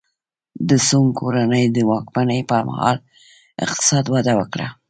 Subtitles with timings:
[0.67, 2.97] د سونګ کورنۍ د واکمنۍ پرمهال
[3.65, 4.67] اقتصاد وده وکړه.